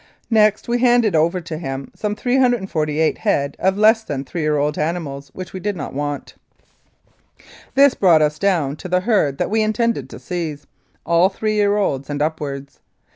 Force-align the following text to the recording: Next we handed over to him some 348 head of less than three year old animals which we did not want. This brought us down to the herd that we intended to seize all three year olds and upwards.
Next 0.31 0.67
we 0.67 0.79
handed 0.79 1.15
over 1.15 1.39
to 1.41 1.59
him 1.59 1.91
some 1.93 2.15
348 2.15 3.19
head 3.19 3.55
of 3.59 3.77
less 3.77 4.03
than 4.03 4.23
three 4.23 4.41
year 4.41 4.57
old 4.57 4.79
animals 4.79 5.29
which 5.35 5.53
we 5.53 5.59
did 5.59 5.75
not 5.77 5.93
want. 5.93 6.33
This 7.75 7.93
brought 7.93 8.23
us 8.23 8.39
down 8.39 8.77
to 8.77 8.87
the 8.87 9.01
herd 9.01 9.37
that 9.37 9.51
we 9.51 9.61
intended 9.61 10.09
to 10.09 10.17
seize 10.17 10.65
all 11.05 11.29
three 11.29 11.53
year 11.53 11.77
olds 11.77 12.09
and 12.09 12.19
upwards. 12.19 12.79